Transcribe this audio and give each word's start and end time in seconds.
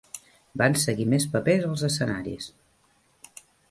Van 0.61 0.77
seguir 0.85 1.05
més 1.13 1.29
papers 1.37 1.69
als 1.69 1.87
escenaris. 1.91 2.53